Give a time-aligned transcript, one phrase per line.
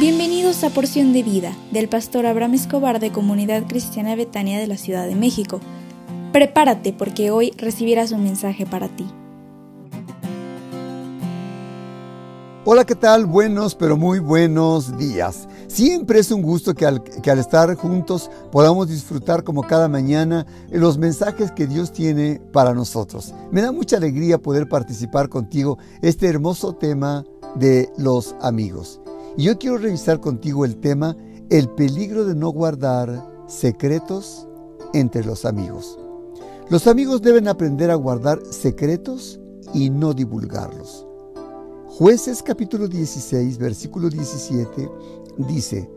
[0.00, 4.78] Bienvenidos a Porción de Vida del pastor Abraham Escobar de Comunidad Cristiana Betania de la
[4.78, 5.60] Ciudad de México.
[6.32, 9.06] Prepárate porque hoy recibirás un mensaje para ti.
[12.64, 13.26] Hola, ¿qué tal?
[13.26, 15.46] Buenos, pero muy buenos días.
[15.66, 20.46] Siempre es un gusto que al, que al, estar juntos podamos disfrutar como cada mañana
[20.70, 23.34] los mensajes que Dios tiene para nosotros.
[23.50, 28.98] Me da mucha alegría poder participar contigo este hermoso tema de los amigos.
[29.36, 31.16] Y yo quiero revisar contigo el tema
[31.50, 34.46] el peligro de no guardar secretos
[34.92, 35.98] entre los amigos.
[36.68, 39.40] Los amigos deben aprender a guardar secretos
[39.74, 41.06] y no divulgarlos.
[41.88, 44.88] Jueces capítulo 16, versículo 17
[45.38, 45.90] dice,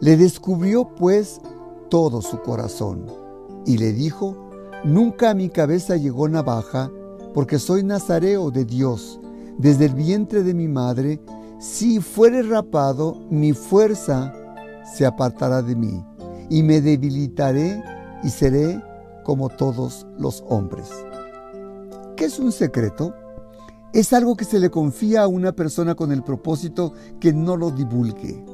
[0.00, 1.40] le descubrió pues
[1.88, 3.06] todo su corazón
[3.64, 4.50] y le dijo,
[4.84, 6.90] nunca a mi cabeza llegó navaja,
[7.32, 9.20] porque soy nazareo de Dios.
[9.58, 11.20] Desde el vientre de mi madre
[11.58, 14.32] si fuere rapado, mi fuerza
[14.94, 16.04] se apartará de mí,
[16.50, 17.82] y me debilitaré
[18.22, 18.82] y seré
[19.24, 20.88] como todos los hombres.
[22.16, 23.14] ¿Qué es un secreto?
[23.92, 27.70] Es algo que se le confía a una persona con el propósito que no lo
[27.70, 28.44] divulgue.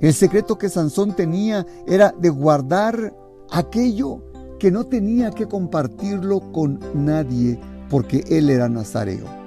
[0.00, 3.14] El secreto que Sansón tenía era de guardar
[3.50, 4.22] aquello
[4.58, 9.39] que no tenía que compartirlo con nadie porque él era nazareo.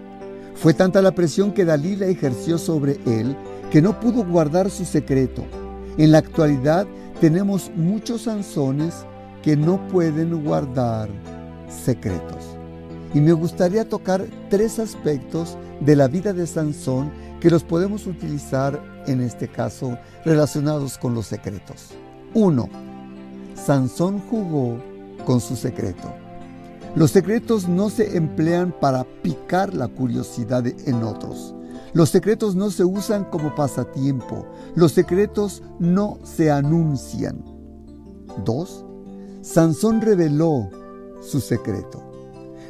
[0.56, 3.36] Fue tanta la presión que Dalila ejerció sobre él
[3.72, 5.44] que no pudo guardar su secreto.
[5.98, 6.88] En la actualidad
[7.20, 9.06] tenemos muchos Sansones
[9.42, 11.10] que no pueden guardar
[11.86, 12.58] secretos.
[13.14, 18.82] Y me gustaría tocar tres aspectos de la vida de Sansón que los podemos utilizar
[19.06, 21.90] en este caso relacionados con los secretos.
[22.34, 22.70] Uno,
[23.56, 24.78] Sansón jugó
[25.26, 26.23] con su secreto.
[26.96, 31.56] Los secretos no se emplean para picar la curiosidad en otros.
[31.94, 34.46] Los secretos no se usan como pasatiempo.
[34.76, 37.44] Los secretos no se anuncian.
[38.46, 38.86] 2.
[39.42, 40.70] Sansón reveló
[41.22, 42.04] su secreto.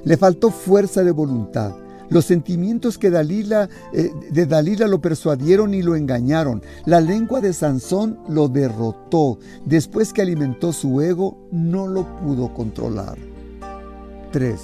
[0.06, 1.76] Le faltó fuerza de voluntad.
[2.10, 6.62] Los sentimientos que Dalila, eh, de Dalila lo persuadieron y lo engañaron.
[6.86, 9.40] La lengua de Sansón lo derrotó.
[9.66, 13.33] Después que alimentó su ego, no lo pudo controlar.
[14.34, 14.60] 3.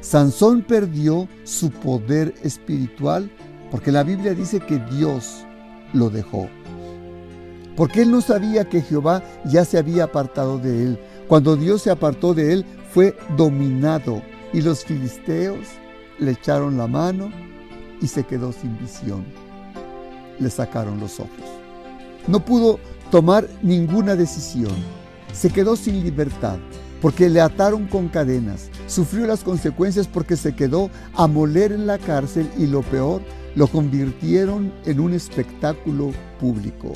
[0.00, 3.30] Sansón perdió su poder espiritual
[3.70, 5.44] porque la Biblia dice que Dios
[5.92, 6.48] lo dejó.
[7.76, 10.98] Porque él no sabía que Jehová ya se había apartado de él.
[11.28, 15.66] Cuando Dios se apartó de él, fue dominado y los filisteos
[16.18, 17.30] le echaron la mano
[18.00, 19.24] y se quedó sin visión.
[20.38, 21.30] Le sacaron los ojos.
[22.26, 22.78] No pudo
[23.10, 24.74] tomar ninguna decisión.
[25.32, 26.58] Se quedó sin libertad
[27.00, 28.70] porque le ataron con cadenas.
[28.88, 33.20] Sufrió las consecuencias porque se quedó a moler en la cárcel y lo peor,
[33.54, 36.10] lo convirtieron en un espectáculo
[36.40, 36.94] público.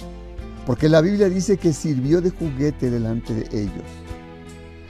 [0.67, 3.85] Porque la Biblia dice que sirvió de juguete delante de ellos.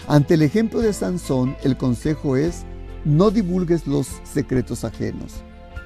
[0.07, 2.63] Ante el ejemplo de Sansón, el consejo es,
[3.05, 5.43] no divulgues los secretos ajenos.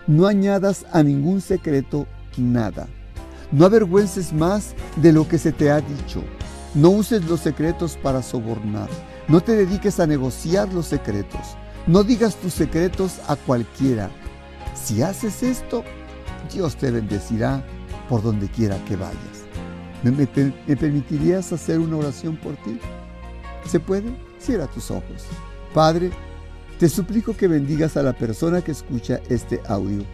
[0.07, 2.07] No añadas a ningún secreto
[2.37, 2.89] nada.
[3.53, 6.23] No avergüences más de lo que se te ha dicho.
[6.75, 8.91] No uses los secretos para sobornar.
[9.29, 11.57] No te dediques a negociar los secretos.
[11.87, 14.11] No digas tus secretos a cualquiera.
[14.75, 15.83] Si haces esto,
[16.53, 17.65] Dios te bendecirá
[18.09, 19.47] por donde quiera que vayas.
[20.03, 20.27] ¿Me,
[20.77, 22.79] permitirías hacer una oración por ti?
[23.67, 24.17] ¿Se puede?
[24.39, 25.25] Cierra tus ojos.
[25.75, 26.11] Padre,
[26.79, 30.05] te suplico que bendigas a la persona que escucha este audio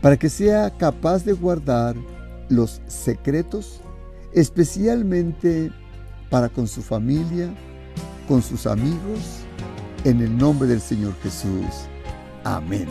[0.00, 1.94] para que sea capaz de guardar
[2.48, 3.80] los secretos,
[4.32, 5.70] especialmente
[6.30, 7.54] para con su familia,
[8.26, 9.40] con sus amigos,
[10.04, 11.88] en el nombre del Señor Jesús.
[12.44, 12.88] Amén.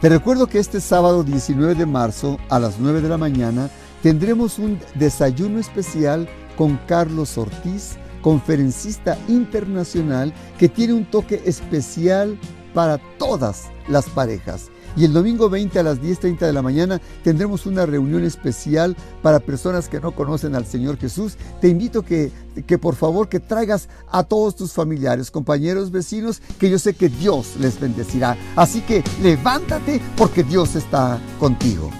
[0.00, 3.70] Te recuerdo que este sábado 19 de marzo a las 9 de la mañana
[4.02, 12.38] tendremos un desayuno especial con Carlos Ortiz, conferencista internacional que tiene un toque especial
[12.74, 14.70] para todas las parejas.
[14.96, 19.40] Y el domingo 20 a las 10.30 de la mañana tendremos una reunión especial para
[19.40, 21.36] personas que no conocen al Señor Jesús.
[21.60, 22.30] Te invito que,
[22.66, 27.08] que por favor que traigas a todos tus familiares, compañeros, vecinos, que yo sé que
[27.08, 28.36] Dios les bendecirá.
[28.56, 31.90] Así que levántate porque Dios está contigo.